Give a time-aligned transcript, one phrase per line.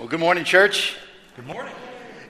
[0.00, 0.96] Well, good morning, church.
[1.36, 1.74] Good morning.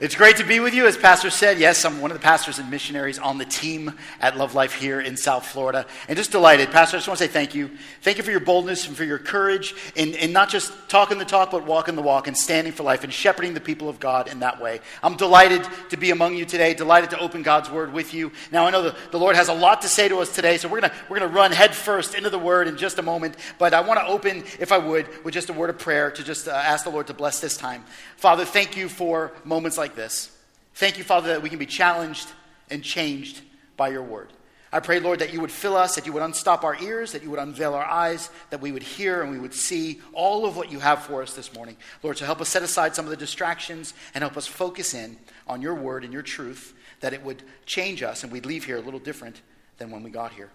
[0.01, 0.87] It's great to be with you.
[0.87, 4.35] As Pastor said, yes, I'm one of the pastors and missionaries on the team at
[4.35, 5.85] Love Life here in South Florida.
[6.07, 6.71] And just delighted.
[6.71, 7.69] Pastor, I just want to say thank you.
[8.01, 11.23] Thank you for your boldness and for your courage in, in not just talking the
[11.23, 14.27] talk, but walking the walk and standing for life and shepherding the people of God
[14.27, 14.79] in that way.
[15.03, 18.31] I'm delighted to be among you today, delighted to open God's word with you.
[18.51, 20.67] Now, I know the, the Lord has a lot to say to us today, so
[20.67, 23.35] we're going we're to run headfirst into the word in just a moment.
[23.59, 26.23] But I want to open, if I would, with just a word of prayer to
[26.23, 27.85] just uh, ask the Lord to bless this time.
[28.17, 30.35] Father, thank you for moments like this.
[30.75, 32.27] Thank you, Father, that we can be challenged
[32.69, 33.41] and changed
[33.77, 34.29] by your word.
[34.73, 37.23] I pray, Lord, that you would fill us, that you would unstop our ears, that
[37.23, 40.55] you would unveil our eyes, that we would hear and we would see all of
[40.55, 41.75] what you have for us this morning.
[42.03, 45.17] Lord, so help us set aside some of the distractions and help us focus in
[45.45, 48.77] on your word and your truth, that it would change us and we'd leave here
[48.77, 49.41] a little different
[49.77, 50.49] than when we got here.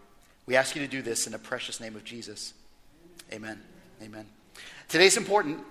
[0.46, 2.55] We ask you to do this in the precious name of Jesus.
[3.32, 3.60] Amen.
[4.02, 4.27] Amen.
[4.88, 5.62] Today's important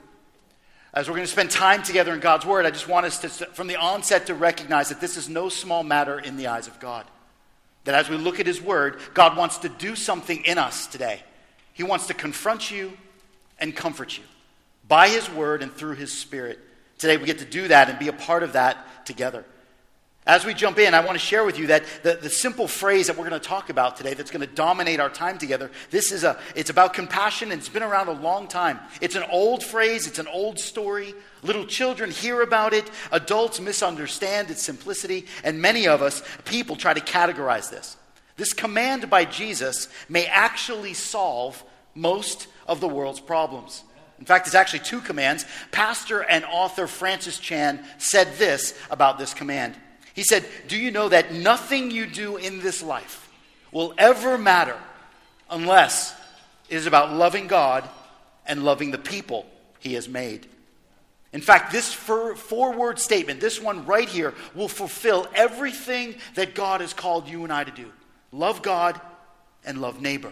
[0.95, 3.29] as we're going to spend time together in God's Word, I just want us to,
[3.29, 6.79] from the onset, to recognize that this is no small matter in the eyes of
[6.79, 7.05] God.
[7.83, 11.21] That as we look at His Word, God wants to do something in us today.
[11.73, 12.93] He wants to confront you
[13.59, 14.23] and comfort you
[14.87, 16.59] by His Word and through His Spirit.
[16.97, 19.43] Today, we get to do that and be a part of that together.
[20.27, 23.07] As we jump in, I want to share with you that the, the simple phrase
[23.07, 26.11] that we're going to talk about today that's going to dominate our time together, this
[26.11, 28.79] is a, it's about compassion and it's been around a long time.
[29.01, 31.13] It's an old phrase, it's an old story.
[31.43, 36.95] Little children hear about it, adults misunderstand its simplicity, and many of us, people, try
[36.95, 37.95] to categorize this.
[38.35, 43.83] This command by Jesus may actually solve most of the world's problems.
[44.17, 45.45] In fact, it's actually two commands.
[45.71, 49.75] Pastor and author Francis Chan said this about this command.
[50.15, 53.29] He said, Do you know that nothing you do in this life
[53.71, 54.77] will ever matter
[55.49, 56.15] unless
[56.69, 57.87] it is about loving God
[58.47, 59.45] and loving the people
[59.79, 60.47] He has made?
[61.33, 66.79] In fact, this four word statement, this one right here, will fulfill everything that God
[66.79, 67.91] has called you and I to do
[68.31, 68.99] love God
[69.65, 70.31] and love neighbor.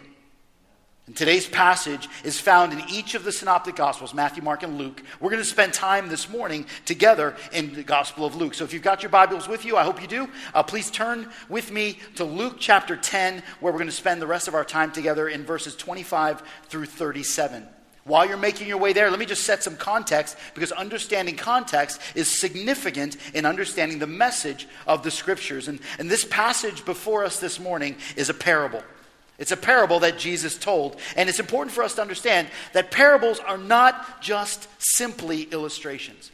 [1.06, 5.04] And today's passage is found in each of the synoptic gospels Matthew, Mark, and Luke.
[5.20, 8.54] We're going to spend time this morning together in the Gospel of Luke.
[8.54, 11.30] So if you've got your Bibles with you, I hope you do, uh, please turn
[11.50, 14.64] with me to Luke chapter 10, where we're going to spend the rest of our
[14.64, 17.68] time together in verses 25 through 37.
[18.06, 22.00] While you're making your way there, let me just set some context because understanding context
[22.16, 25.68] is significant in understanding the message of the scriptures.
[25.68, 28.84] And, and this passage before us this morning is a parable.
[29.40, 30.98] It's a parable that Jesus told.
[31.16, 36.32] And it's important for us to understand that parables are not just simply illustrations.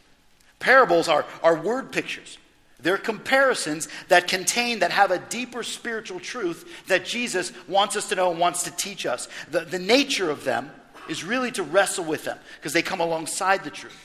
[0.58, 2.38] Parables are, are word pictures.
[2.82, 8.14] They're comparisons that contain, that have a deeper spiritual truth that Jesus wants us to
[8.14, 9.28] know and wants to teach us.
[9.50, 10.70] The, the nature of them
[11.08, 13.96] is really to wrestle with them because they come alongside the truth.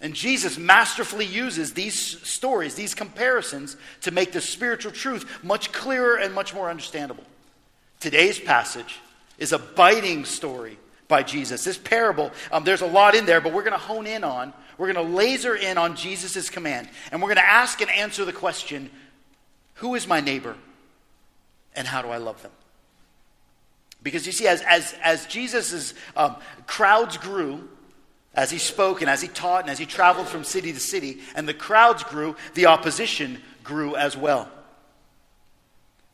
[0.00, 1.96] And Jesus masterfully uses these
[2.26, 7.24] stories, these comparisons, to make the spiritual truth much clearer and much more understandable.
[8.02, 8.98] Today's passage
[9.38, 10.76] is a biting story
[11.06, 11.62] by Jesus.
[11.62, 14.52] This parable, um, there's a lot in there, but we're going to hone in on,
[14.76, 16.88] we're going to laser in on Jesus' command.
[17.12, 18.90] And we're going to ask and answer the question
[19.74, 20.56] who is my neighbor
[21.76, 22.50] and how do I love them?
[24.02, 26.34] Because you see, as, as, as Jesus' um,
[26.66, 27.68] crowds grew,
[28.34, 31.20] as he spoke and as he taught and as he traveled from city to city,
[31.36, 34.50] and the crowds grew, the opposition grew as well.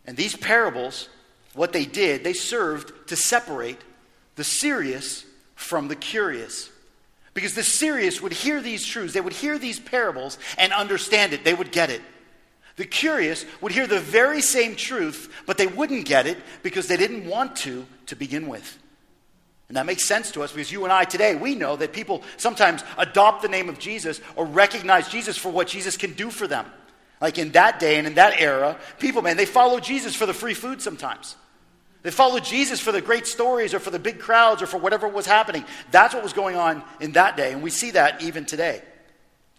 [0.05, 1.09] And these parables
[1.59, 3.81] what they did, they served to separate
[4.37, 5.25] the serious
[5.57, 6.71] from the curious.
[7.35, 11.45] Because the serious would hear these truths, they would hear these parables and understand it,
[11.45, 12.01] they would get it.
[12.77, 16.97] The curious would hear the very same truth, but they wouldn't get it because they
[16.97, 18.79] didn't want to to begin with.
[19.67, 22.23] And that makes sense to us because you and I today, we know that people
[22.37, 26.47] sometimes adopt the name of Jesus or recognize Jesus for what Jesus can do for
[26.47, 26.67] them.
[27.21, 30.33] Like in that day and in that era, people, man, they follow Jesus for the
[30.33, 31.35] free food sometimes.
[32.03, 35.09] They followed Jesus for the great stories or for the big crowds or for whatever
[35.09, 35.65] was happening.
[35.91, 38.83] That's what was going on in that day, and we see that even today.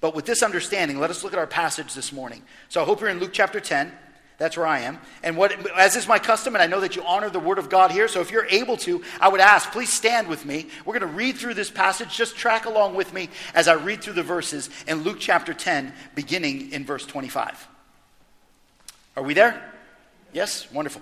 [0.02, 2.42] But with this understanding, let us look at our passage this morning.
[2.70, 3.92] So I hope you're in Luke chapter 10.
[4.38, 5.00] That's where I am.
[5.22, 7.70] And what, as is my custom, and I know that you honor the Word of
[7.70, 10.68] God here, so if you're able to, I would ask, please stand with me.
[10.86, 12.16] We're going to read through this passage.
[12.16, 15.94] Just track along with me as I read through the verses in Luke chapter 10,
[16.16, 17.68] beginning in verse 25.
[19.18, 19.62] Are we there?
[20.32, 20.72] Yes?
[20.72, 21.02] Wonderful.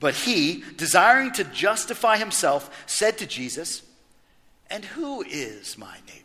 [0.00, 3.82] But he, desiring to justify himself, said to Jesus,
[4.70, 6.24] And who is my neighbor?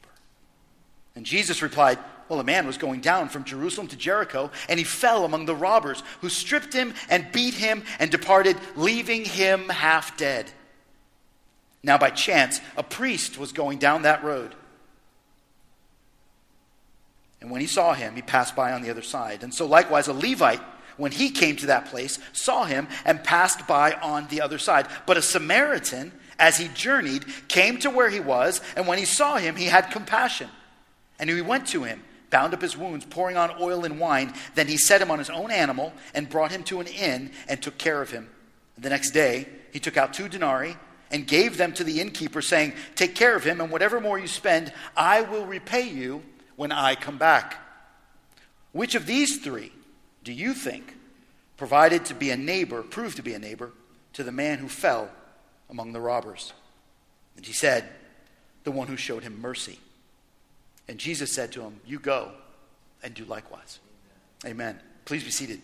[1.14, 2.00] And Jesus replied,
[2.30, 5.56] Well, a man was going down from Jerusalem to Jericho, and he fell among the
[5.56, 10.50] robbers, who stripped him and beat him and departed, leaving him half dead.
[11.84, 14.56] Now, by chance, a priest was going down that road.
[17.42, 19.44] And when he saw him, he passed by on the other side.
[19.44, 20.62] And so, likewise, a Levite
[20.98, 24.88] when he came to that place, saw him, and passed by on the other side.
[25.06, 29.38] But a Samaritan, as he journeyed, came to where he was, and when he saw
[29.38, 30.50] him, he had compassion.
[31.20, 34.34] And he went to him, bound up his wounds, pouring on oil and wine.
[34.56, 37.62] Then he set him on his own animal, and brought him to an inn, and
[37.62, 38.30] took care of him.
[38.78, 40.76] The next day, he took out two denarii
[41.12, 44.28] and gave them to the innkeeper, saying, Take care of him, and whatever more you
[44.28, 46.24] spend, I will repay you
[46.56, 47.58] when I come back.
[48.72, 49.72] Which of these three
[50.26, 50.98] do you think
[51.56, 53.72] provided to be a neighbor, proved to be a neighbor,
[54.14, 55.10] to the man who fell
[55.70, 56.52] among the robbers?
[57.38, 57.88] And he said,
[58.66, 59.80] The one who showed him mercy.
[60.88, 62.32] And Jesus said to him, You go
[63.04, 63.80] and do likewise.
[64.46, 64.80] Amen.
[65.06, 65.62] Please be seated.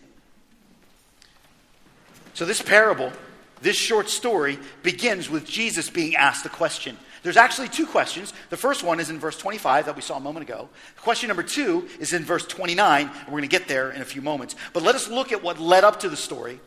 [2.34, 3.12] So, this parable,
[3.60, 8.32] this short story, begins with Jesus being asked a question there's actually two questions.
[8.50, 10.68] The first one is in verse 25 that we saw a moment ago.
[10.96, 14.04] Question number two is in verse 29, and we're going to get there in a
[14.04, 14.56] few moments.
[14.72, 16.60] But let us look at what led up to the story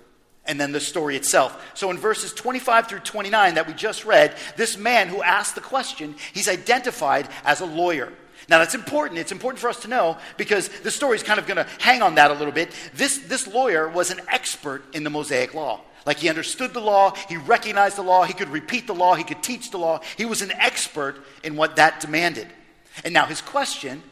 [0.45, 1.71] and then the story itself.
[1.73, 5.61] So in verses 25 through 29 that we just read, this man who asked the
[5.61, 8.13] question, he's identified as a lawyer.
[8.47, 9.19] Now that's important.
[9.19, 12.01] It's important for us to know because the story is kind of going to hang
[12.01, 12.71] on that a little bit.
[12.93, 15.81] This, this lawyer was an expert in the Mosaic law.
[16.05, 19.23] Like he understood the law, he recognized the law, he could repeat the law, he
[19.23, 20.01] could teach the law.
[20.17, 22.47] He was an expert in what that demanded.
[23.03, 24.03] And now his question,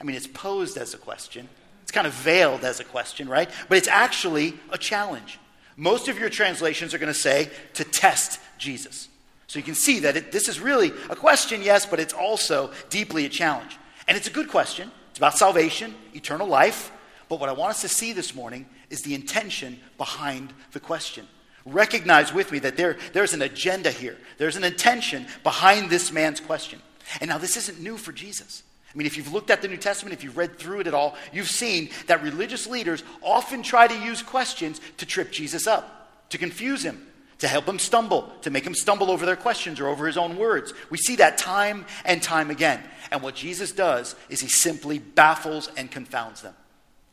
[0.00, 1.48] I mean, it's posed as a question,
[1.82, 3.50] it's kind of veiled as a question, right?
[3.68, 5.38] But it's actually a challenge.
[5.76, 9.08] Most of your translations are going to say to test Jesus.
[9.46, 12.72] So you can see that it, this is really a question, yes, but it's also
[12.88, 13.76] deeply a challenge.
[14.08, 14.90] And it's a good question.
[15.10, 16.90] It's about salvation, eternal life.
[17.28, 21.26] But what I want us to see this morning is the intention behind the question.
[21.64, 24.16] Recognize with me that there, there's an agenda here.
[24.38, 26.80] There's an intention behind this man's question.
[27.20, 28.62] And now, this isn't new for Jesus.
[28.92, 30.94] I mean, if you've looked at the New Testament, if you've read through it at
[30.94, 36.28] all, you've seen that religious leaders often try to use questions to trip Jesus up,
[36.30, 37.06] to confuse him,
[37.38, 40.36] to help him stumble, to make him stumble over their questions or over his own
[40.36, 40.74] words.
[40.90, 42.82] We see that time and time again.
[43.10, 46.54] And what Jesus does is he simply baffles and confounds them.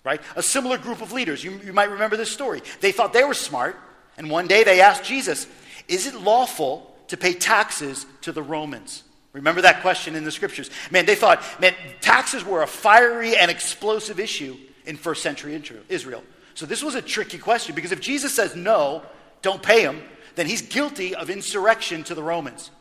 [0.04, 0.22] Right?
[0.36, 2.62] A similar group of leaders, you, you might remember this story.
[2.82, 3.78] They thought they were smart,
[4.20, 5.48] and one day they asked Jesus,
[5.88, 9.04] Is it lawful to pay taxes to the Romans?
[9.32, 10.70] Remember that question in the scriptures.
[10.92, 16.24] Man, they thought, man, taxes were a fiery and explosive issue in first century Israel.
[16.54, 19.04] So this was a tricky question because if Jesus says no,
[19.42, 20.02] don't pay them,
[20.36, 22.72] then he's guilty of insurrection to the Romans.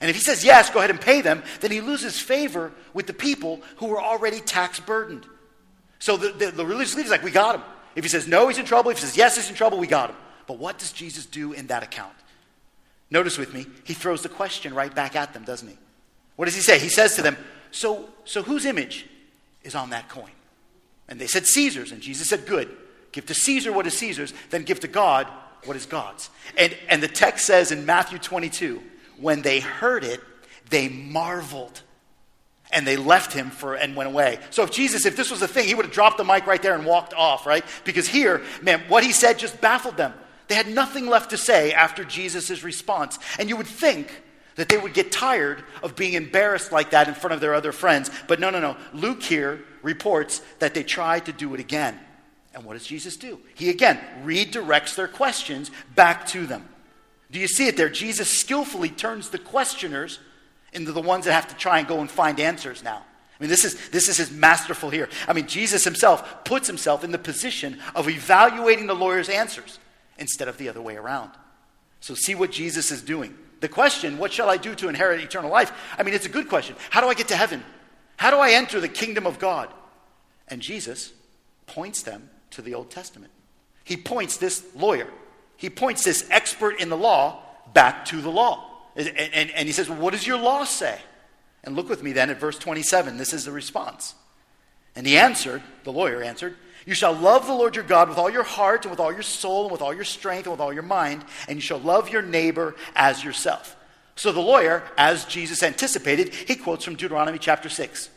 [0.00, 3.06] And if he says yes, go ahead and pay them, then he loses favor with
[3.06, 5.26] the people who were already tax burdened.
[5.98, 7.62] So the, the, the religious leader's like, we got him.
[7.94, 8.90] If he says no, he's in trouble.
[8.90, 10.16] If he says yes, he's in trouble, we got him.
[10.48, 12.14] But what does Jesus do in that account?
[13.10, 15.76] Notice with me, he throws the question right back at them, doesn't he?
[16.36, 16.78] What does he say?
[16.78, 17.36] He says to them,
[17.70, 19.06] So, so whose image
[19.62, 20.30] is on that coin?
[21.06, 21.92] And they said, Caesar's.
[21.92, 22.74] And Jesus said, Good.
[23.12, 25.26] Give to Caesar what is Caesar's, then give to God
[25.64, 26.30] what is God's.
[26.56, 28.82] And, and the text says in Matthew 22,
[29.18, 30.20] when they heard it,
[30.70, 31.82] they marveled.
[32.70, 34.38] And they left him for and went away.
[34.50, 36.62] So if Jesus, if this was a thing, he would have dropped the mic right
[36.62, 37.64] there and walked off, right?
[37.84, 40.12] Because here, man, what he said just baffled them.
[40.48, 43.18] They had nothing left to say after Jesus' response.
[43.38, 44.22] And you would think
[44.56, 47.70] that they would get tired of being embarrassed like that in front of their other
[47.70, 48.10] friends.
[48.26, 48.76] But no, no, no.
[48.92, 51.98] Luke here reports that they tried to do it again.
[52.54, 53.38] And what does Jesus do?
[53.54, 56.68] He again redirects their questions back to them.
[57.30, 57.90] Do you see it there?
[57.90, 60.18] Jesus skillfully turns the questioners
[60.72, 63.04] into the ones that have to try and go and find answers now.
[63.38, 65.08] I mean, this is, this is his masterful here.
[65.28, 69.78] I mean, Jesus himself puts himself in the position of evaluating the lawyer's answers
[70.18, 71.30] instead of the other way around.
[72.00, 73.36] So, see what Jesus is doing.
[73.60, 75.72] The question, what shall I do to inherit eternal life?
[75.98, 76.76] I mean, it's a good question.
[76.90, 77.64] How do I get to heaven?
[78.16, 79.72] How do I enter the kingdom of God?
[80.46, 81.12] And Jesus
[81.66, 83.32] points them to the Old Testament.
[83.84, 85.08] He points this lawyer,
[85.56, 88.64] he points this expert in the law back to the law.
[88.96, 90.98] And, and, and he says, well, What does your law say?
[91.64, 93.16] And look with me then at verse 27.
[93.16, 94.14] This is the response.
[94.94, 96.56] And he answered, the lawyer answered,
[96.88, 99.20] you shall love the Lord your God with all your heart and with all your
[99.20, 102.08] soul and with all your strength and with all your mind, and you shall love
[102.08, 103.76] your neighbor as yourself.
[104.16, 108.08] So the lawyer, as Jesus anticipated, he quotes from Deuteronomy chapter 6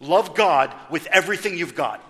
[0.00, 2.02] Love God with everything you've got.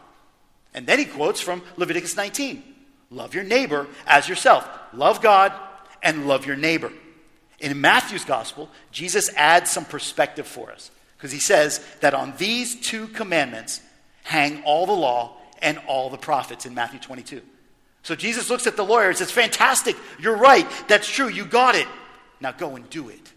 [0.73, 2.63] And then he quotes from Leviticus 19
[3.11, 4.67] Love your neighbor as yourself.
[4.95, 5.53] Love God
[6.03, 6.91] and love your neighbor.
[7.59, 12.81] In Matthew's gospel, Jesus adds some perspective for us because he says that on these
[12.81, 13.83] two commandments
[14.23, 17.43] hang all the law and all the prophets in Matthew 22.
[18.03, 21.75] So Jesus looks at the lawyer and says, Fantastic, you're right, that's true, you got
[21.75, 21.87] it.
[22.41, 23.33] Now go and do it.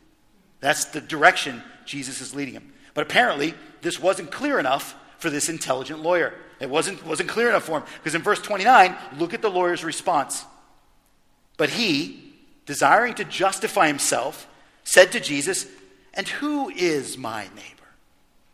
[0.59, 2.71] That's the direction Jesus is leading him.
[2.93, 6.33] But apparently, this wasn't clear enough for this intelligent lawyer.
[6.59, 7.83] It wasn't, wasn't clear enough for him.
[7.97, 10.45] Because in verse 29, look at the lawyer's response.
[11.57, 12.33] But he,
[12.65, 14.47] desiring to justify himself,
[14.83, 15.65] said to Jesus,
[16.13, 17.81] And who is my neighbor?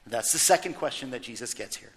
[0.06, 1.92] That's the second question that Jesus gets here.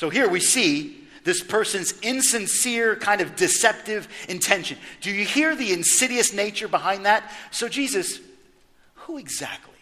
[0.00, 4.78] So here we see this person's insincere, kind of deceptive intention.
[5.02, 7.30] Do you hear the insidious nature behind that?
[7.50, 8.18] So, Jesus,
[8.94, 9.76] who exactly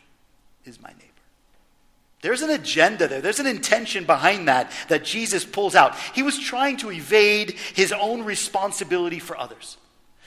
[0.65, 1.05] is my neighbor?
[2.21, 3.21] There's an agenda there.
[3.21, 5.95] There's an intention behind that that Jesus pulls out.
[6.17, 9.77] He was trying to evade his own responsibility for others.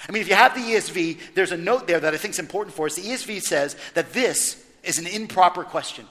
[0.08, 2.40] I mean, if you have the ESV, there's a note there that I think is
[2.40, 2.96] important for us.
[2.96, 6.08] The ESV says that this is an improper question.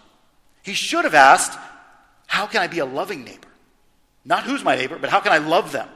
[0.62, 1.58] He should have asked,
[2.26, 3.46] How can I be a loving neighbor?
[4.24, 5.88] Not who's my neighbor, but how can I love them?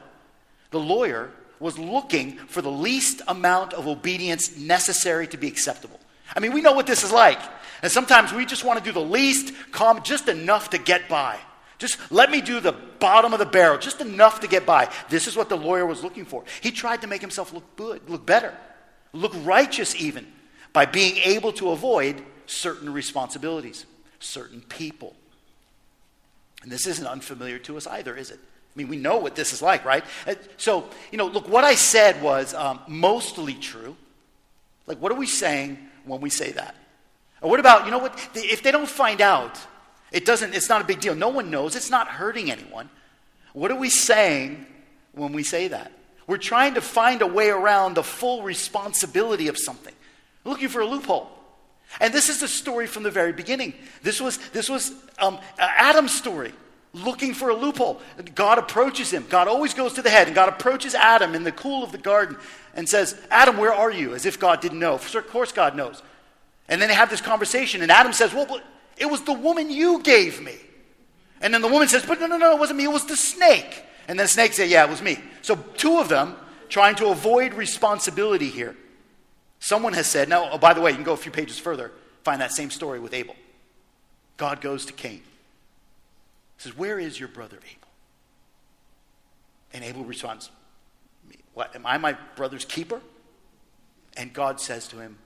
[0.71, 5.99] The lawyer was looking for the least amount of obedience necessary to be acceptable.
[6.35, 7.39] I mean, we know what this is like.
[7.81, 11.39] And sometimes we just want to do the least, calm, just enough to get by.
[11.77, 14.89] Just let me do the bottom of the barrel, just enough to get by.
[15.09, 16.43] This is what the lawyer was looking for.
[16.61, 18.53] He tried to make himself look good, look better,
[19.13, 20.25] look righteous even,
[20.73, 23.85] by being able to avoid certain responsibilities,
[24.19, 25.15] certain people.
[26.65, 28.39] And this isn't unfamiliar to us either, is it?
[28.41, 30.03] I mean, we know what this is like, right?
[30.25, 33.95] Uh, so, you know, look, what I said was um, mostly true.
[34.87, 36.73] Like, what are we saying when we say that?
[37.43, 39.59] Or what about, you know what, if they don't find out,
[40.11, 41.13] it doesn't, it's not a big deal.
[41.13, 42.89] No one knows, it's not hurting anyone.
[43.53, 44.65] What are we saying
[45.11, 45.91] when we say that?
[46.25, 49.93] We're trying to find a way around the full responsibility of something.
[50.43, 51.29] We're looking for a loophole.
[51.99, 53.73] And this is the story from the very beginning.
[54.03, 56.53] This was, this was um, Adam's story,
[56.93, 58.01] looking for a loophole.
[58.33, 59.25] God approaches him.
[59.29, 61.97] God always goes to the head, and God approaches Adam in the cool of the
[61.97, 62.37] garden
[62.75, 64.13] and says, Adam, where are you?
[64.13, 64.93] As if God didn't know.
[64.93, 66.01] Of course, God knows.
[66.67, 68.59] And then they have this conversation, and Adam says, Well,
[68.97, 70.55] it was the woman you gave me.
[71.41, 73.17] And then the woman says, But no, no, no, it wasn't me, it was the
[73.17, 73.83] snake.
[74.07, 75.19] And then the snake says, Yeah, it was me.
[75.41, 76.35] So two of them
[76.69, 78.75] trying to avoid responsibility here.
[79.65, 81.91] Someone has said, now, oh, by the way, you can go a few pages further,
[82.23, 83.35] find that same story with Abel.
[84.37, 85.23] God goes to Cain.
[85.23, 87.87] He says, Where is your brother Abel?
[89.73, 90.51] And Abel responds,
[91.55, 91.75] What?
[91.75, 93.01] Am I my brother's keeper?
[94.15, 95.17] And God says to him,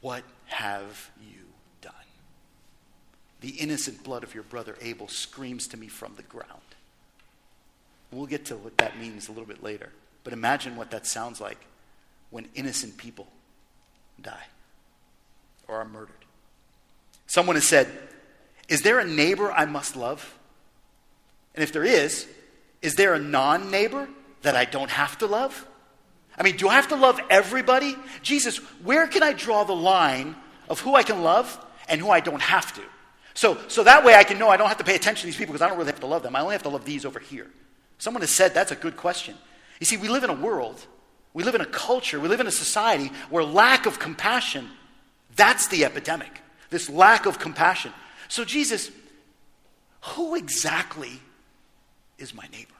[0.00, 1.44] What have you
[1.82, 1.92] done?
[3.42, 6.62] The innocent blood of your brother Abel screams to me from the ground.
[8.10, 9.90] We'll get to what that means a little bit later.
[10.24, 11.58] But imagine what that sounds like
[12.30, 13.26] when innocent people
[14.22, 14.46] die
[15.66, 16.14] or are murdered.
[17.26, 17.88] Someone has said,
[18.68, 20.38] Is there a neighbor I must love?
[21.54, 22.26] And if there is,
[22.82, 24.08] is there a non neighbor
[24.42, 25.66] that I don't have to love?
[26.36, 27.96] I mean, do I have to love everybody?
[28.22, 30.36] Jesus, where can I draw the line
[30.68, 32.82] of who I can love and who I don't have to?
[33.34, 35.36] So, so that way I can know I don't have to pay attention to these
[35.36, 36.36] people because I don't really have to love them.
[36.36, 37.48] I only have to love these over here.
[37.98, 39.36] Someone has said that's a good question.
[39.80, 40.84] You see, we live in a world
[41.38, 44.68] we live in a culture, we live in a society where lack of compassion,
[45.36, 46.40] that's the epidemic.
[46.68, 47.92] This lack of compassion.
[48.26, 48.90] So, Jesus,
[50.00, 51.12] who exactly
[52.18, 52.74] is my neighbor?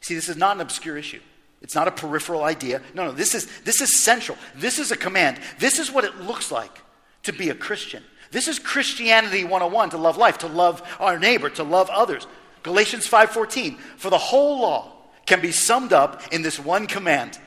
[0.00, 1.20] See, this is not an obscure issue.
[1.60, 2.82] It's not a peripheral idea.
[2.94, 4.36] No, no, this is, this is central.
[4.56, 5.38] This is a command.
[5.60, 6.82] This is what it looks like
[7.22, 8.02] to be a Christian.
[8.32, 12.26] This is Christianity 101 to love life, to love our neighbor, to love others.
[12.64, 14.91] Galatians 5:14 For the whole law
[15.26, 17.38] can be summed up in this one command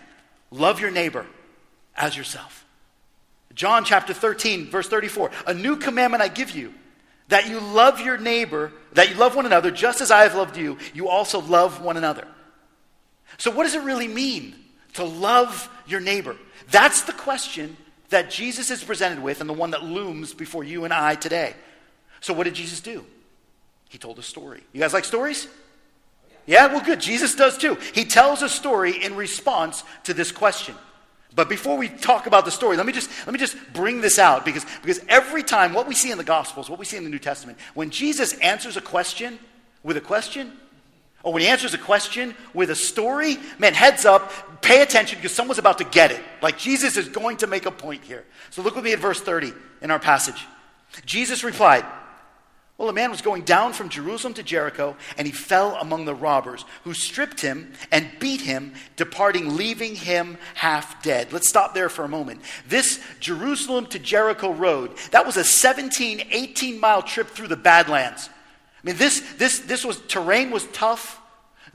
[0.51, 1.25] love your neighbor
[1.95, 2.65] as yourself.
[3.53, 6.73] John chapter 13, verse 34 A new commandment I give you,
[7.29, 10.57] that you love your neighbor, that you love one another just as I have loved
[10.57, 12.27] you, you also love one another.
[13.37, 14.55] So, what does it really mean
[14.93, 16.35] to love your neighbor?
[16.69, 17.77] That's the question
[18.09, 21.53] that Jesus is presented with and the one that looms before you and I today.
[22.21, 23.05] So, what did Jesus do?
[23.89, 24.61] He told a story.
[24.73, 25.47] You guys like stories?
[26.45, 27.01] Yeah, well, good.
[27.01, 27.77] Jesus does too.
[27.93, 30.75] He tells a story in response to this question.
[31.35, 34.17] But before we talk about the story, let me just, let me just bring this
[34.17, 37.03] out because, because every time, what we see in the Gospels, what we see in
[37.03, 39.37] the New Testament, when Jesus answers a question
[39.83, 40.53] with a question,
[41.23, 45.33] or when he answers a question with a story, man, heads up, pay attention because
[45.33, 46.21] someone's about to get it.
[46.41, 48.23] Like Jesus is going to make a point here.
[48.51, 50.45] So look with me at verse 30 in our passage.
[51.05, 51.83] Jesus replied,
[52.77, 56.13] Well, a man was going down from Jerusalem to Jericho, and he fell among the
[56.13, 61.31] robbers, who stripped him and beat him, departing, leaving him half dead.
[61.31, 62.41] Let's stop there for a moment.
[62.67, 68.29] This Jerusalem to Jericho road, that was a 17, 18 mile trip through the Badlands.
[68.29, 71.21] I mean, this, this, this was, terrain was tough.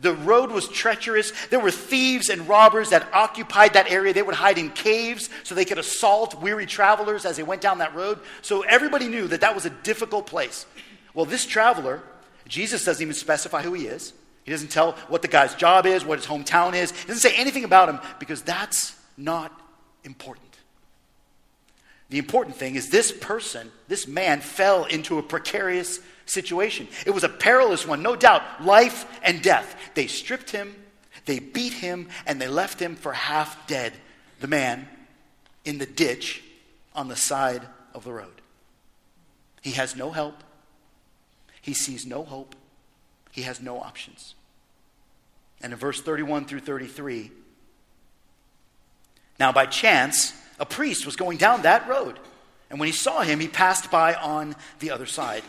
[0.01, 1.33] The road was treacherous.
[1.49, 4.13] There were thieves and robbers that occupied that area.
[4.13, 7.79] They would hide in caves so they could assault weary travelers as they went down
[7.79, 8.21] that road.
[8.43, 10.67] So everybody knew that that was a difficult place.
[11.21, 12.01] Well, this traveler,
[12.49, 14.15] Jesus doesn't even specify who he is.
[14.43, 16.93] He doesn't tell what the guy's job is, what his hometown is.
[16.93, 19.53] He doesn't say anything about him because that's not
[20.03, 20.57] important.
[22.09, 26.89] The important thing is this person, this man, fell into a precarious situation.
[27.05, 29.77] It was a perilous one, no doubt, life and death.
[29.93, 30.75] They stripped him,
[31.27, 33.93] they beat him, and they left him for half dead,
[34.41, 34.89] the man
[35.67, 36.43] in the ditch
[36.95, 38.41] on the side of the road.
[39.61, 40.43] He has no help,
[41.61, 42.55] he sees no hope,
[43.31, 44.35] he has no options.
[45.63, 47.31] And in verse 31 through 33,
[49.39, 52.19] now by chance, a priest was going down that road.
[52.69, 55.43] And when he saw him, he passed by on the other side.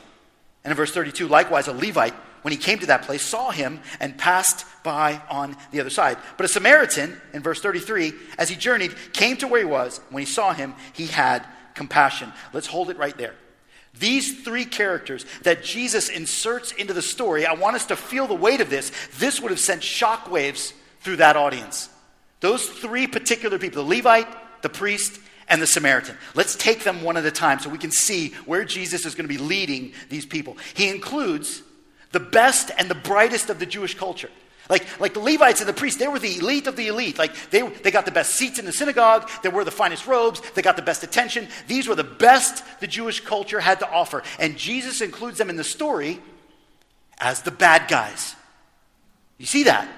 [0.63, 3.79] And in verse 32, likewise, a Levite, when he came to that place, saw him
[3.99, 6.17] and passed by on the other side.
[6.37, 9.99] But a Samaritan, in verse 33, as he journeyed, came to where he was.
[10.09, 12.31] When he saw him, he had compassion.
[12.53, 13.35] Let's hold it right there.
[14.01, 18.33] These three characters that Jesus inserts into the story, I want us to feel the
[18.33, 18.91] weight of this.
[19.19, 21.87] This would have sent shockwaves through that audience.
[22.39, 24.27] Those three particular people the Levite,
[24.63, 26.17] the priest, and the Samaritan.
[26.33, 29.27] Let's take them one at a time so we can see where Jesus is going
[29.27, 30.57] to be leading these people.
[30.73, 31.61] He includes
[32.11, 34.31] the best and the brightest of the Jewish culture.
[34.71, 37.19] Like, like the Levites and the priests, they were the elite of the elite.
[37.19, 40.41] Like they, they got the best seats in the synagogue, they wore the finest robes,
[40.51, 41.49] they got the best attention.
[41.67, 44.23] These were the best the Jewish culture had to offer.
[44.39, 46.21] And Jesus includes them in the story
[47.19, 48.33] as the bad guys.
[49.37, 49.89] You see that?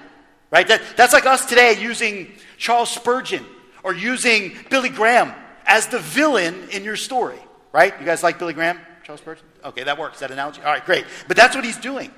[0.50, 0.66] Right?
[0.66, 3.46] That, that's like us today using Charles Spurgeon
[3.84, 5.32] or using Billy Graham
[5.66, 7.38] as the villain in your story.
[7.72, 7.94] Right?
[8.00, 9.46] You guys like Billy Graham, Charles Spurgeon?
[9.64, 10.18] Okay, that works.
[10.18, 10.62] That analogy?
[10.62, 11.04] All right, great.
[11.28, 12.10] But that's what he's doing.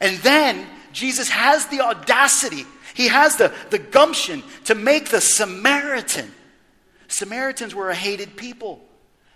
[0.00, 6.32] And then Jesus has the audacity, he has the, the gumption to make the Samaritan.
[7.06, 8.80] Samaritans were a hated people.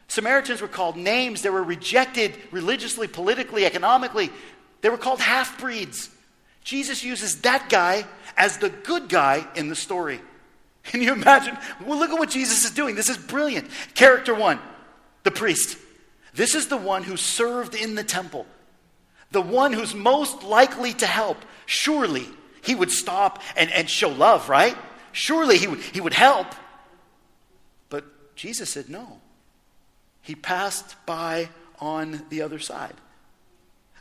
[0.08, 1.40] Samaritans were called names.
[1.40, 4.30] They were rejected religiously, politically, economically.
[4.82, 6.10] They were called half breeds.
[6.64, 8.04] Jesus uses that guy
[8.36, 10.20] as the good guy in the story.
[10.84, 11.56] Can you imagine?
[11.86, 12.94] Well, look at what Jesus is doing.
[12.94, 13.68] This is brilliant.
[13.94, 14.58] Character one,
[15.22, 15.78] the priest.
[16.34, 18.46] This is the one who served in the temple
[19.32, 22.28] the one who's most likely to help, surely
[22.62, 24.76] he would stop and, and show love, right?
[25.12, 26.46] Surely he would, he would help.
[27.88, 29.20] But Jesus said no.
[30.20, 31.48] He passed by
[31.80, 32.94] on the other side.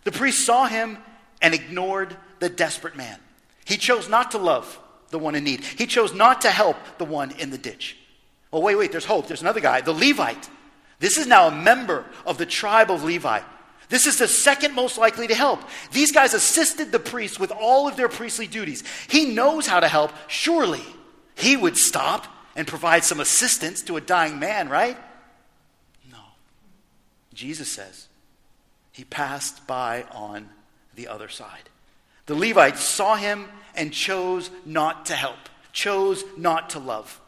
[0.03, 0.97] The priest saw him
[1.41, 3.19] and ignored the desperate man.
[3.65, 7.05] He chose not to love the one in need, he chose not to help the
[7.05, 7.97] one in the ditch.
[8.51, 9.27] Well, wait, wait, there's hope.
[9.27, 10.49] There's another guy, the Levite.
[10.99, 13.41] This is now a member of the tribe of Levi.
[13.91, 15.61] This is the second most likely to help.
[15.91, 18.85] These guys assisted the priest with all of their priestly duties.
[19.09, 20.13] He knows how to help.
[20.27, 20.81] Surely
[21.35, 22.25] he would stop
[22.55, 24.97] and provide some assistance to a dying man, right?
[26.09, 26.19] No.
[27.33, 28.07] Jesus says
[28.93, 30.49] he passed by on
[30.95, 31.69] the other side.
[32.27, 37.19] The Levites saw him and chose not to help, chose not to love.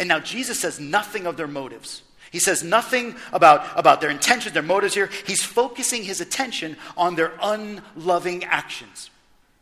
[0.00, 2.02] And now Jesus says nothing of their motives.
[2.30, 5.08] He says nothing about, about their intentions, their motives here.
[5.26, 9.10] He's focusing his attention on their unloving actions,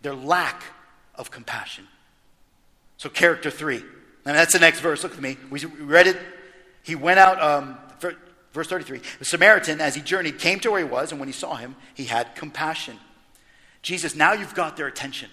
[0.02, 0.62] their lack
[1.14, 1.86] of compassion.
[2.96, 3.82] So, character three.
[4.24, 5.02] And that's the next verse.
[5.02, 5.36] Look at me.
[5.50, 6.18] We read it.
[6.82, 7.78] He went out, um,
[8.52, 9.00] verse 33.
[9.18, 11.76] The Samaritan, as he journeyed, came to where he was, and when he saw him,
[11.94, 12.98] he had compassion.
[13.82, 15.30] Jesus, now you've got their attention.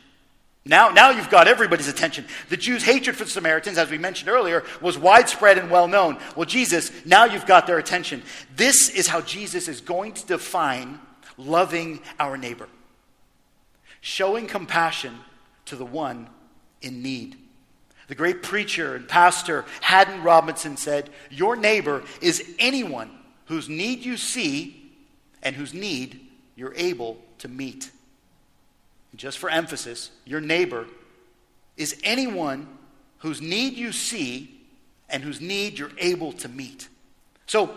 [0.65, 2.25] Now, now you've got everybody's attention.
[2.47, 6.17] The Jews' hatred for the Samaritans, as we mentioned earlier, was widespread and well known.
[6.37, 8.23] Well, Jesus, now you've got their attention.
[8.55, 10.99] This is how Jesus is going to define
[11.37, 12.67] loving our neighbor
[14.03, 15.17] showing compassion
[15.63, 16.27] to the one
[16.81, 17.37] in need.
[18.09, 23.09] The great preacher and pastor Haddon Robinson said, Your neighbor is anyone
[23.45, 24.91] whose need you see
[25.41, 26.19] and whose need
[26.57, 27.91] you're able to meet
[29.19, 30.85] just for emphasis, your neighbor
[31.77, 32.67] is anyone
[33.19, 34.59] whose need you see
[35.09, 36.87] and whose need you're able to meet.
[37.45, 37.75] So,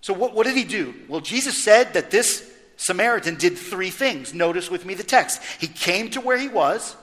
[0.00, 0.94] so what, what did he do?
[1.08, 4.34] Well, Jesus said that this Samaritan did three things.
[4.34, 5.40] Notice with me the text.
[5.60, 6.96] He came to where he was,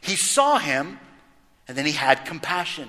[0.00, 0.98] he saw him,
[1.68, 2.88] and then he had compassion.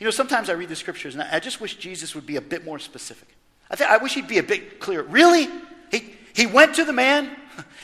[0.00, 2.40] You know, sometimes I read the scriptures and I just wish Jesus would be a
[2.40, 3.28] bit more specific.
[3.70, 5.04] I, think, I wish he'd be a bit clearer.
[5.04, 5.48] Really?
[5.90, 7.30] He, He went to the man,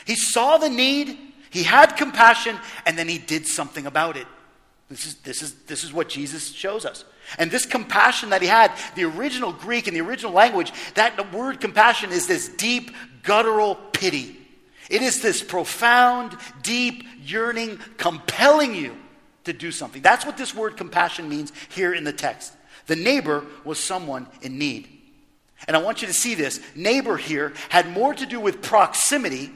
[0.06, 1.18] he saw the need,
[1.50, 4.26] he had compassion, and then he did something about it.
[4.88, 7.04] This is, this is, this is what Jesus shows us.
[7.38, 11.60] And this compassion that he had, the original Greek and the original language, that word
[11.60, 12.90] compassion is this deep,
[13.22, 14.36] guttural pity.
[14.90, 18.94] It is this profound, deep yearning, compelling you
[19.44, 20.02] to do something.
[20.02, 22.52] That's what this word compassion means here in the text.
[22.86, 24.88] The neighbor was someone in need.
[25.66, 26.60] And I want you to see this.
[26.74, 29.50] Neighbor here had more to do with proximity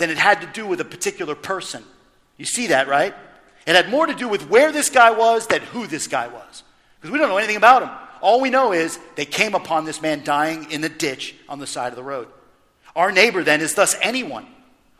[0.00, 1.84] than it had to do with a particular person.
[2.36, 3.14] You see that, right?
[3.66, 6.64] It had more to do with where this guy was than who this guy was.
[6.98, 7.90] Because we don't know anything about him.
[8.20, 11.66] All we know is they came upon this man dying in the ditch on the
[11.66, 12.28] side of the road.
[12.96, 14.46] Our neighbor then is thus anyone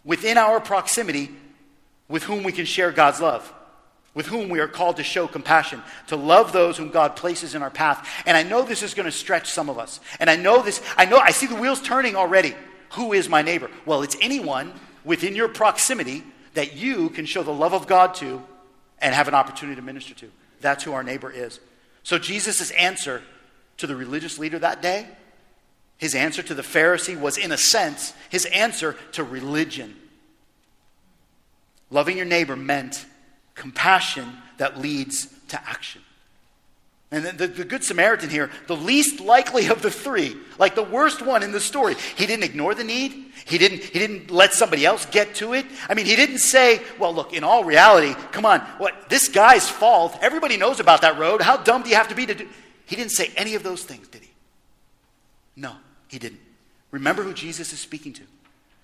[0.04, 1.30] within our proximity
[2.08, 3.52] with whom we can share God's love,
[4.14, 7.62] with whom we are called to show compassion, to love those whom God places in
[7.62, 8.08] our path.
[8.26, 10.00] And I know this is going to stretch some of us.
[10.18, 12.54] And I know this, I know, I see the wheels turning already.
[12.92, 13.70] Who is my neighbor?
[13.86, 14.72] Well, it's anyone
[15.04, 16.22] within your proximity
[16.54, 18.42] that you can show the love of God to
[18.98, 20.30] and have an opportunity to minister to.
[20.60, 21.60] That's who our neighbor is.
[22.02, 23.22] So Jesus' answer
[23.78, 25.06] to the religious leader that day,
[25.96, 29.96] his answer to the Pharisee was, in a sense, his answer to religion.
[31.90, 33.04] Loving your neighbor meant
[33.54, 36.02] compassion that leads to action.
[37.12, 41.20] And the, the, Good Samaritan here, the least likely of the three, like the worst
[41.20, 43.32] one in the story, he didn't ignore the need.
[43.46, 45.66] He didn't, he didn't let somebody else get to it.
[45.88, 49.68] I mean, he didn't say, well, look, in all reality, come on, what, this guy's
[49.68, 51.42] fault, everybody knows about that road.
[51.42, 52.48] How dumb do you have to be to do?
[52.86, 54.30] He didn't say any of those things, did he?
[55.56, 55.72] No,
[56.06, 56.40] he didn't.
[56.92, 58.22] Remember who Jesus is speaking to.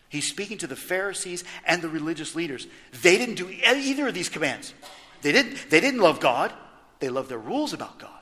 [0.09, 2.67] He's speaking to the Pharisees and the religious leaders.
[3.03, 4.75] They didn't do either of these commands.
[5.23, 6.53] They didn't, they didn't love God,
[6.99, 8.16] they loved their rules about God.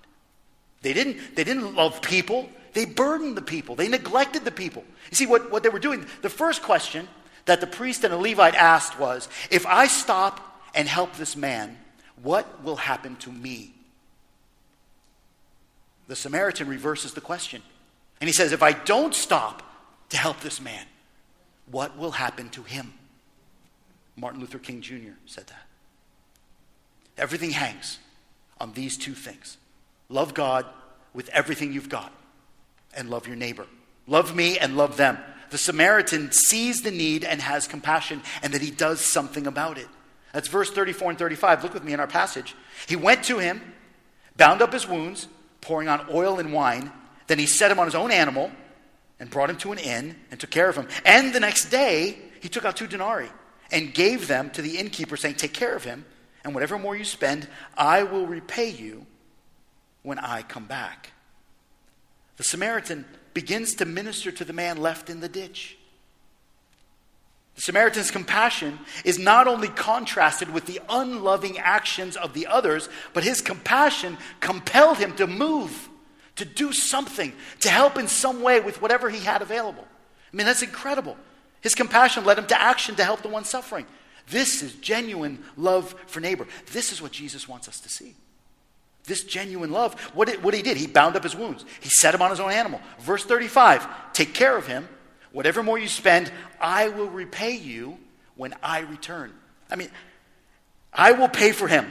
[0.84, 4.84] They didn't, they didn't love people, they burdened the people, they neglected the people.
[5.10, 7.08] You see, what, what they were doing, the first question
[7.46, 11.78] that the priest and the Levite asked was if I stop and help this man,
[12.22, 13.72] what will happen to me?
[16.06, 17.62] The Samaritan reverses the question.
[18.20, 19.62] And he says, If I don't stop
[20.10, 20.84] to help this man,
[21.70, 22.92] what will happen to him?
[24.16, 25.12] Martin Luther King Jr.
[25.24, 25.66] said that.
[27.16, 27.98] Everything hangs
[28.60, 29.56] on these two things
[30.08, 30.66] Love God
[31.12, 32.12] with everything you've got,
[32.96, 33.66] and love your neighbor.
[34.06, 35.18] Love me and love them.
[35.50, 39.88] The Samaritan sees the need and has compassion, and that he does something about it.
[40.32, 41.62] That's verse 34 and 35.
[41.62, 42.56] Look with me in our passage.
[42.88, 43.62] He went to him,
[44.36, 45.28] bound up his wounds,
[45.60, 46.90] pouring on oil and wine.
[47.28, 48.50] Then he set him on his own animal
[49.20, 50.88] and brought him to an inn and took care of him.
[51.04, 53.30] And the next day, he took out two denarii
[53.70, 56.04] and gave them to the innkeeper, saying, Take care of him,
[56.42, 59.06] and whatever more you spend, I will repay you
[60.04, 61.10] when I come back.
[62.36, 65.76] The Samaritan begins to minister to the man left in the ditch.
[67.56, 73.24] The Samaritan's compassion is not only contrasted with the unloving actions of the others, but
[73.24, 75.88] his compassion compelled him to move,
[76.36, 79.86] to do something, to help in some way with whatever he had available.
[80.32, 81.16] I mean, that's incredible.
[81.60, 83.86] His compassion led him to action to help the one suffering.
[84.28, 86.48] This is genuine love for neighbor.
[86.72, 88.14] This is what Jesus wants us to see.
[89.06, 90.00] This genuine love.
[90.14, 91.64] What, it, what he did, he bound up his wounds.
[91.80, 92.80] He set him on his own animal.
[93.00, 94.88] Verse 35 Take care of him.
[95.32, 97.98] Whatever more you spend, I will repay you
[98.36, 99.32] when I return.
[99.70, 99.90] I mean,
[100.92, 101.90] I will pay for him.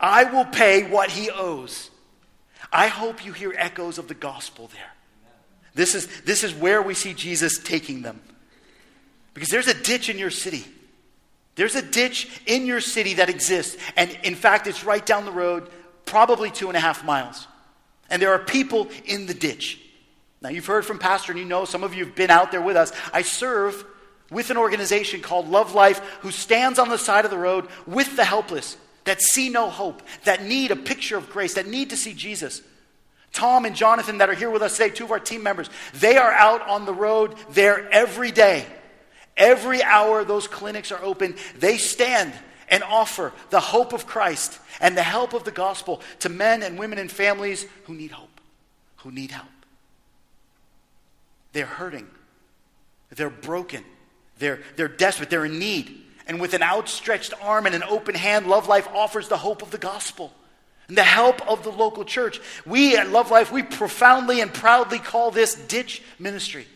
[0.00, 1.90] I will pay what he owes.
[2.72, 4.92] I hope you hear echoes of the gospel there.
[5.74, 8.20] This is, this is where we see Jesus taking them.
[9.34, 10.64] Because there's a ditch in your city.
[11.56, 13.76] There's a ditch in your city that exists.
[13.96, 15.68] And in fact, it's right down the road
[16.06, 17.46] probably two and a half miles.
[18.10, 19.80] And there are people in the ditch.
[20.42, 22.60] Now, you've heard from Pastor, and you know, some of you have been out there
[22.60, 22.92] with us.
[23.12, 23.84] I serve
[24.30, 28.16] with an organization called Love Life who stands on the side of the road with
[28.16, 31.96] the helpless that see no hope, that need a picture of grace, that need to
[31.96, 32.62] see Jesus.
[33.32, 36.16] Tom and Jonathan, that are here with us today, two of our team members, they
[36.16, 38.66] are out on the road there every day.
[39.36, 42.32] Every hour those clinics are open, they stand
[42.68, 46.78] and offer the hope of Christ and the help of the gospel to men and
[46.78, 48.40] women and families who need hope,
[48.98, 49.48] who need help.
[51.52, 52.08] They're hurting,
[53.10, 53.84] they're broken,
[54.38, 56.00] they're, they're desperate, they're in need.
[56.26, 59.70] And with an outstretched arm and an open hand, Love Life offers the hope of
[59.70, 60.32] the gospel
[60.88, 62.40] and the help of the local church.
[62.66, 66.66] We at Love Life, we profoundly and proudly call this ditch ministry.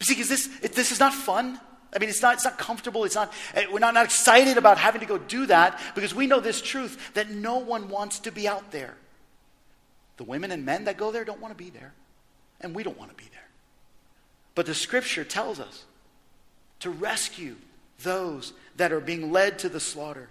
[0.00, 1.58] See, because this, this is not fun.
[1.94, 3.04] I mean, it's not, it's not comfortable.
[3.04, 6.26] It's not, eh, we're not, not excited about having to go do that because we
[6.26, 8.94] know this truth that no one wants to be out there.
[10.16, 11.92] The women and men that go there don't want to be there.
[12.60, 13.46] And we don't want to be there.
[14.54, 15.84] But the scripture tells us
[16.80, 17.56] to rescue
[18.02, 20.28] those that are being led to the slaughter,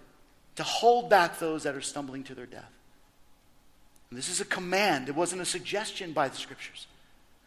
[0.56, 2.70] to hold back those that are stumbling to their death.
[4.10, 6.86] And this is a command, it wasn't a suggestion by the scriptures.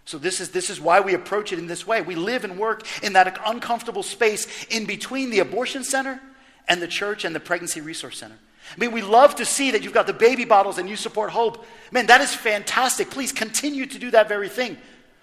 [0.10, 2.02] So, this is, this is why we approach it in this way.
[2.02, 6.20] We live and work in that uncomfortable space in between the abortion center
[6.68, 8.34] and the church and the pregnancy resource center.
[8.76, 11.30] I mean, we love to see that you've got the baby bottles and you support
[11.30, 11.64] hope.
[11.92, 13.12] Man, that is fantastic.
[13.12, 14.78] Please continue to do that very thing.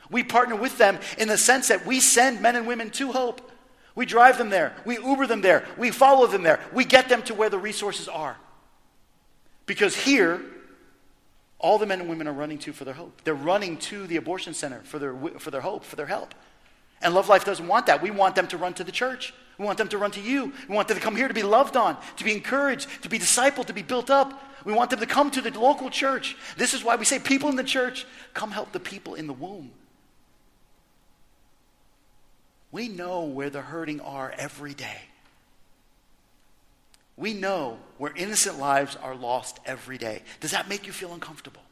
[0.09, 3.51] We partner with them in the sense that we send men and women to hope.
[3.97, 7.23] We drive them there, we Uber them there, we follow them there, we get them
[7.23, 8.37] to where the resources are.
[9.67, 10.41] Because here,
[11.59, 13.23] all the men and women are running to for their hope.
[13.25, 16.35] They're running to the abortion center for their, for their hope, for their help.
[17.03, 18.03] And Love Life doesn't want that.
[18.03, 19.35] We want them to run to the church.
[19.59, 20.53] We want them to run to you.
[20.69, 23.19] We want them to come here to be loved on, to be encouraged, to be
[23.19, 24.43] discipled, to be built up.
[24.65, 26.37] We want them to come to the local church.
[26.57, 29.33] This is why we say, people in the church, come help the people in the
[29.33, 29.71] womb.
[32.73, 35.01] We know where the hurting are every day.
[37.17, 40.23] We know where innocent lives are lost every day.
[40.41, 41.63] Does that make you feel uncomfortable?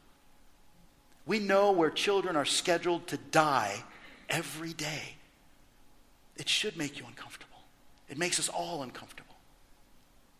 [1.25, 3.83] We know where children are scheduled to die
[4.29, 5.15] every day.
[6.35, 7.57] It should make you uncomfortable.
[8.09, 9.35] It makes us all uncomfortable.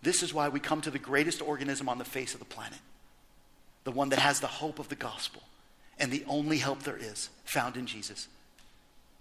[0.02, 2.78] This is why we come to the greatest organism on the face of the planet,
[3.84, 5.42] the one that has the hope of the gospel
[5.98, 8.28] and the only help there is found in Jesus,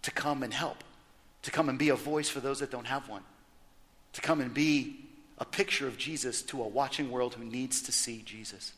[0.03, 0.83] to come and help,
[1.43, 3.23] to come and be a voice for those that don't have one,
[4.13, 5.04] to come and be
[5.39, 8.73] a picture of Jesus to a watching world who needs to see Jesus.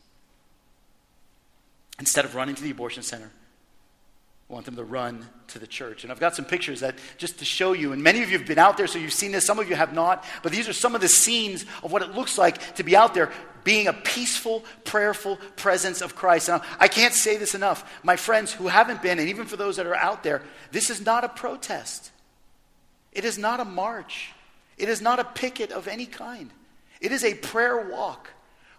[1.99, 3.31] Instead of running to the abortion center,
[4.49, 6.03] I want them to run to the church.
[6.03, 8.47] And I've got some pictures that just to show you, and many of you have
[8.47, 10.73] been out there, so you've seen this, some of you have not, but these are
[10.73, 13.31] some of the scenes of what it looks like to be out there
[13.65, 16.49] being a peaceful, prayerful presence of Christ.
[16.79, 17.99] I can't say this enough.
[18.03, 20.41] My friends who haven't been, and even for those that are out there,
[20.71, 22.11] this is not a protest.
[23.11, 24.31] It is not a march.
[24.77, 26.51] It is not a picket of any kind.
[27.01, 28.29] It is a prayer walk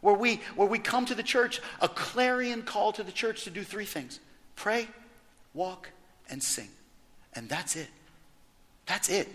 [0.00, 3.50] where we, where we come to the church, a clarion call to the church to
[3.50, 4.20] do three things
[4.56, 4.88] pray,
[5.54, 5.90] walk,
[6.28, 6.68] and sing.
[7.34, 7.88] And that's it.
[8.86, 9.28] That's it.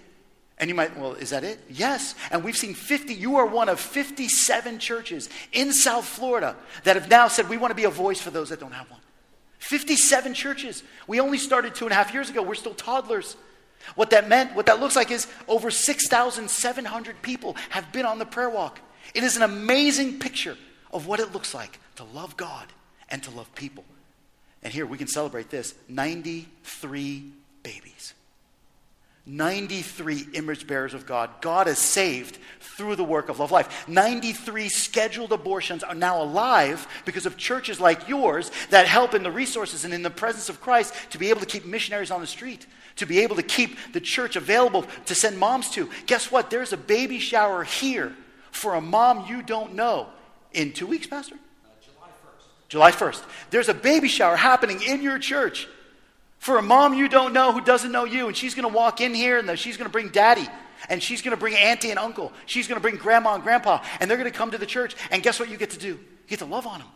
[0.57, 1.59] And you might, well, is that it?
[1.69, 2.15] Yes.
[2.29, 7.09] And we've seen 50, you are one of 57 churches in South Florida that have
[7.09, 8.99] now said, we want to be a voice for those that don't have one.
[9.59, 10.83] 57 churches.
[11.07, 12.43] We only started two and a half years ago.
[12.43, 13.35] We're still toddlers.
[13.95, 18.25] What that meant, what that looks like is over 6,700 people have been on the
[18.25, 18.79] prayer walk.
[19.13, 20.57] It is an amazing picture
[20.91, 22.67] of what it looks like to love God
[23.09, 23.83] and to love people.
[24.63, 27.31] And here we can celebrate this 93
[27.63, 28.13] babies.
[29.25, 31.29] 93 image bearers of God.
[31.39, 33.87] God is saved through the work of Love Life.
[33.87, 39.31] 93 scheduled abortions are now alive because of churches like yours that help in the
[39.31, 42.27] resources and in the presence of Christ to be able to keep missionaries on the
[42.27, 42.65] street,
[42.97, 45.89] to be able to keep the church available to send moms to.
[46.05, 46.49] Guess what?
[46.49, 48.13] There's a baby shower here
[48.51, 50.07] for a mom you don't know
[50.51, 51.35] in two weeks, Pastor?
[51.35, 52.67] Uh, July 1st.
[52.67, 53.23] July 1st.
[53.51, 55.69] There's a baby shower happening in your church
[56.43, 58.99] for a mom you don't know who doesn't know you, and she's going to walk
[58.99, 60.45] in here and she's going to bring daddy.
[60.89, 62.33] And she's going to bring auntie and uncle.
[62.45, 63.81] She's going to bring grandma and grandpa.
[64.01, 64.97] And they're going to come to the church.
[65.11, 65.87] And guess what you get to do?
[65.87, 66.89] You get to love on them.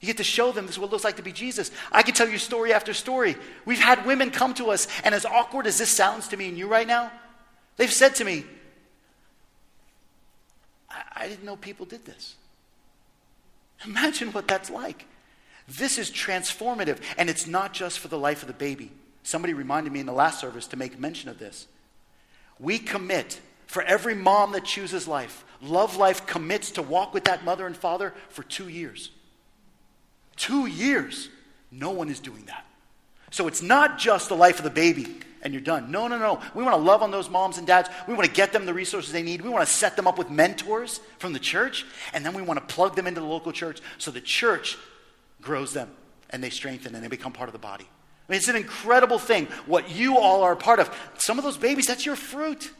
[0.00, 1.72] You get to show them this is what it looks like to be Jesus.
[1.90, 3.34] I can tell you story after story.
[3.64, 6.56] We've had women come to us, and as awkward as this sounds to me and
[6.56, 7.10] you right now,
[7.76, 8.44] they've said to me,
[10.88, 12.36] I, I didn't know people did this.
[13.84, 15.06] Imagine what that's like.
[15.66, 18.92] This is transformative, and it's not just for the life of the baby.
[19.22, 21.66] Somebody reminded me in the last service to make mention of this.
[22.58, 25.44] We commit for every mom that chooses life.
[25.62, 29.10] Love Life commits to walk with that mother and father for two years.
[30.36, 31.30] Two years.
[31.70, 32.66] No one is doing that.
[33.30, 35.06] So it's not just the life of the baby
[35.42, 35.90] and you're done.
[35.90, 36.40] No, no, no.
[36.54, 37.88] We want to love on those moms and dads.
[38.06, 39.40] We want to get them the resources they need.
[39.40, 41.84] We want to set them up with mentors from the church.
[42.12, 44.78] And then we want to plug them into the local church so the church
[45.44, 45.90] grows them
[46.30, 47.84] and they strengthen and they become part of the body.
[48.28, 50.94] I mean, it's an incredible thing what you all are a part of.
[51.18, 52.72] Some of those babies, that's your fruit.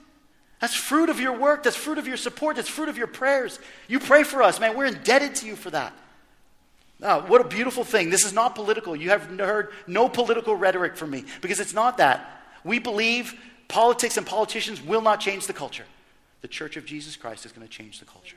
[0.61, 1.62] That's fruit of your work.
[1.62, 2.57] That's fruit of your support.
[2.57, 3.59] That's fruit of your prayers.
[3.87, 4.77] You pray for us, man.
[4.77, 5.92] We're indebted to you for that.
[7.03, 8.09] Oh, what a beautiful thing.
[8.09, 8.96] This is not political.
[8.96, 12.42] You have heard no political rhetoric from me because it's not that.
[12.64, 13.35] We believe
[13.68, 15.85] politics and politicians will not change the culture.
[16.40, 18.37] The church of Jesus Christ is going to change the culture.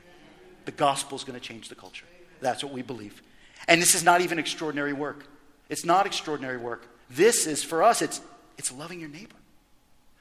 [0.65, 2.05] The gospel is going to change the culture.
[2.41, 3.21] That's what we believe.
[3.67, 5.25] And this is not even extraordinary work.
[5.69, 6.87] It's not extraordinary work.
[7.09, 8.21] This is, for us, it's,
[8.57, 9.35] it's loving your neighbor.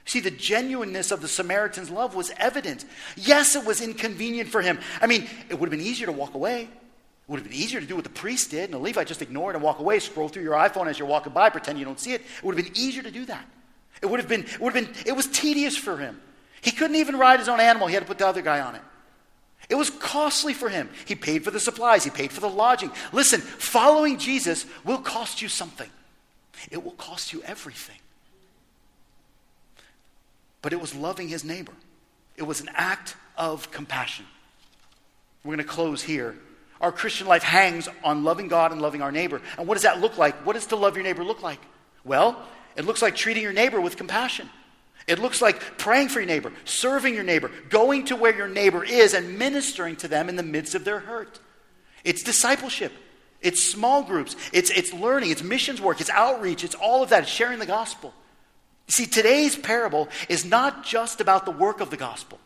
[0.04, 2.85] See, the genuineness of the Samaritan's love was evident.
[3.16, 4.78] Yes, it was inconvenient for him.
[5.00, 6.62] I mean, it would have been easier to walk away.
[6.62, 6.68] It
[7.28, 9.50] would have been easier to do what the priest did, and the Levite just ignore
[9.50, 11.98] it and walk away, scroll through your iPhone as you're walking by, pretend you don't
[11.98, 12.20] see it.
[12.20, 13.44] It would have been easier to do that.
[14.00, 16.20] It would have been, it would have been, it was tedious for him.
[16.61, 17.88] He couldn't even ride his own animal.
[17.88, 18.82] He had to put the other guy on it.
[19.68, 20.88] It was costly for him.
[21.07, 22.90] He paid for the supplies, he paid for the lodging.
[23.12, 25.90] Listen, following Jesus will cost you something,
[26.70, 27.98] it will cost you everything.
[30.62, 31.72] But it was loving his neighbor,
[32.37, 34.26] it was an act of compassion.
[35.44, 36.37] We're going to close here.
[36.81, 39.40] Our Christian life hangs on loving God and loving our neighbor.
[39.57, 40.35] And what does that look like?
[40.44, 41.61] What does to love your neighbor look like?
[42.05, 44.50] Well, it looks like treating your neighbor with compassion.
[45.06, 48.84] It looks like praying for your neighbor, serving your neighbor, going to where your neighbor
[48.84, 51.38] is and ministering to them in the midst of their hurt.
[52.04, 52.92] It's discipleship.
[53.40, 54.34] It's small groups.
[54.52, 55.30] It's, it's learning.
[55.30, 56.00] It's missions work.
[56.00, 56.64] It's outreach.
[56.64, 57.22] It's all of that.
[57.22, 58.12] It's sharing the gospel.
[58.88, 62.38] See, today's parable is not just about the work of the gospel,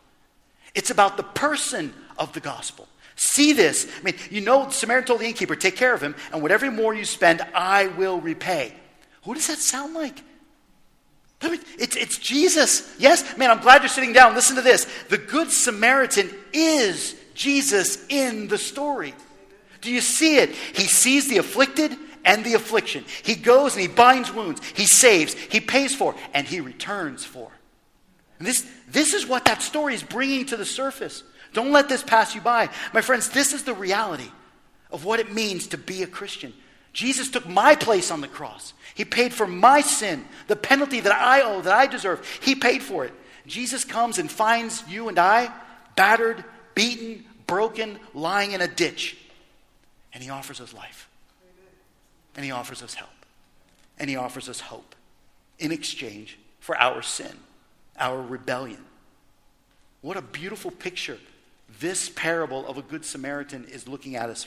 [0.74, 2.88] it's about the person of the gospel.
[3.16, 3.86] See this.
[3.98, 6.94] I mean, you know, Samaritan told the innkeeper, take care of him, and whatever more
[6.94, 8.72] you spend, I will repay.
[9.24, 10.22] Who does that sound like?
[11.42, 12.94] It's, it's Jesus.
[12.98, 13.36] Yes?
[13.38, 14.34] Man, I'm glad you're sitting down.
[14.34, 14.86] Listen to this.
[15.08, 19.14] The Good Samaritan is Jesus in the story.
[19.80, 20.50] Do you see it?
[20.50, 23.04] He sees the afflicted and the affliction.
[23.22, 24.60] He goes and he binds wounds.
[24.74, 25.32] He saves.
[25.32, 26.14] He pays for.
[26.34, 27.50] And he returns for.
[28.38, 31.22] And this, this is what that story is bringing to the surface.
[31.54, 32.68] Don't let this pass you by.
[32.92, 34.30] My friends, this is the reality
[34.90, 36.52] of what it means to be a Christian.
[36.92, 38.72] Jesus took my place on the cross.
[38.94, 42.26] He paid for my sin, the penalty that I owe, that I deserve.
[42.42, 43.12] He paid for it.
[43.46, 45.52] Jesus comes and finds you and I
[45.96, 49.16] battered, beaten, broken, lying in a ditch.
[50.12, 51.08] And he offers us life.
[52.36, 53.10] And he offers us help.
[53.98, 54.94] And he offers us hope
[55.58, 57.32] in exchange for our sin,
[57.98, 58.84] our rebellion.
[60.00, 61.18] What a beautiful picture
[61.78, 64.46] this parable of a Good Samaritan is looking at us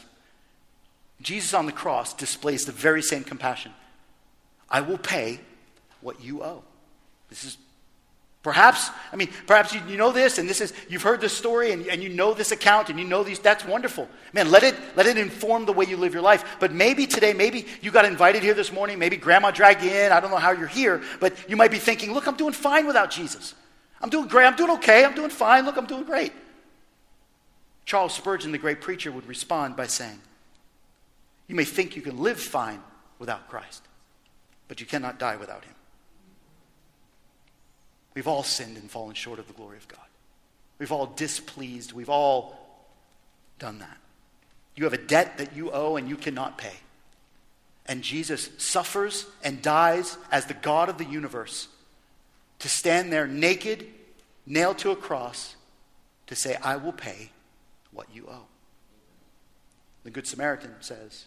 [1.24, 3.74] Jesus on the cross displays the very same compassion.
[4.70, 5.40] I will pay
[6.02, 6.64] what you owe.
[7.30, 7.58] This is
[8.44, 11.72] perhaps, I mean, perhaps you, you know this, and this is, you've heard this story,
[11.72, 14.10] and, and you know this account, and you know these, that's wonderful.
[14.34, 16.58] Man, let it, let it inform the way you live your life.
[16.60, 20.12] But maybe today, maybe you got invited here this morning, maybe grandma dragged you in,
[20.12, 22.86] I don't know how you're here, but you might be thinking, look, I'm doing fine
[22.86, 23.56] without Jesus.
[24.02, 26.34] I'm doing great, I'm doing okay, I'm doing fine, look, I'm doing great.
[27.86, 30.20] Charles Spurgeon, the great preacher, would respond by saying,
[31.54, 32.82] you may think you can live fine
[33.20, 33.84] without Christ,
[34.68, 35.76] but you cannot die without Him.
[38.16, 40.00] We've all sinned and fallen short of the glory of God.
[40.80, 41.94] We've all displeased.
[41.94, 42.58] We've all
[43.60, 43.98] done that.
[44.76, 46.74] You have a debt that you owe and you cannot pay.
[47.86, 51.68] And Jesus suffers and dies as the God of the universe
[52.58, 53.86] to stand there naked,
[54.48, 55.56] nailed to a cross,
[56.26, 57.30] to say, I will pay
[57.92, 58.48] what you owe.
[60.04, 61.26] The Good Samaritan says,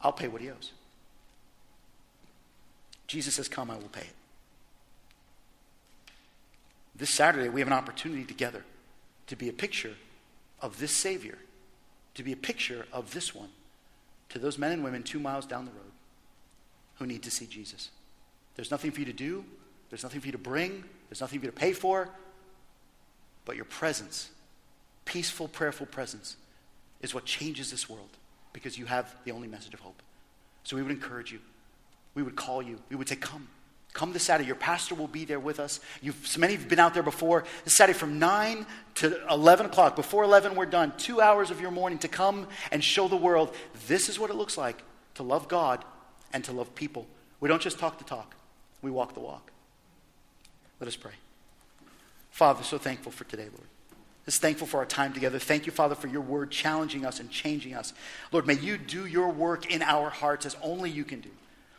[0.00, 0.72] I'll pay what he owes.
[3.06, 4.14] Jesus says, Come, I will pay it.
[6.94, 8.64] This Saturday, we have an opportunity together
[9.28, 9.94] to be a picture
[10.60, 11.38] of this Savior,
[12.14, 13.50] to be a picture of this one
[14.30, 15.92] to those men and women two miles down the road
[16.96, 17.90] who need to see Jesus.
[18.56, 19.44] There's nothing for you to do,
[19.90, 22.08] there's nothing for you to bring, there's nothing for you to pay for,
[23.44, 24.28] but your presence,
[25.04, 26.36] peaceful, prayerful presence,
[27.00, 28.17] is what changes this world
[28.52, 30.02] because you have the only message of hope.
[30.64, 31.40] So we would encourage you.
[32.14, 32.78] We would call you.
[32.90, 33.48] We would say, Come.
[33.94, 34.46] Come this Saturday.
[34.46, 35.80] Your pastor will be there with us.
[36.02, 37.44] You've, so many have been out there before.
[37.64, 39.96] This Saturday from 9 to 11 o'clock.
[39.96, 40.92] Before 11, we're done.
[40.98, 43.54] Two hours of your morning to come and show the world
[43.88, 44.82] this is what it looks like
[45.14, 45.84] to love God
[46.32, 47.06] and to love people.
[47.40, 48.36] We don't just talk the talk,
[48.82, 49.50] we walk the walk.
[50.80, 51.12] Let us pray.
[52.30, 53.68] Father, so thankful for today, Lord.
[54.28, 55.38] Just thankful for our time together.
[55.38, 57.94] Thank you, Father, for your word challenging us and changing us.
[58.30, 61.30] Lord, may you do your work in our hearts as only you can do.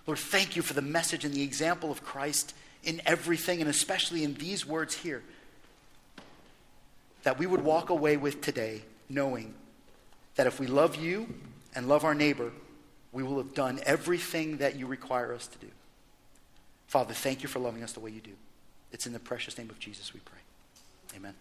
[0.07, 4.23] Lord, thank you for the message and the example of Christ in everything, and especially
[4.23, 5.21] in these words here.
[7.21, 9.53] That we would walk away with today knowing
[10.33, 11.31] that if we love you
[11.75, 12.51] and love our neighbor,
[13.11, 15.69] we will have done everything that you require us to do.
[16.87, 18.33] Father, thank you for loving us the way you do.
[18.91, 20.39] It's in the precious name of Jesus we pray.
[21.15, 21.35] Amen.